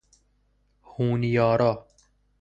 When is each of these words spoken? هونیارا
هونیارا 0.83 1.85